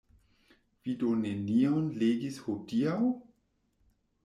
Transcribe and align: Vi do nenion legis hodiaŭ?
Vi 0.87 0.95
do 1.03 1.09
nenion 1.25 1.85
legis 2.05 2.41
hodiaŭ? 2.47 2.97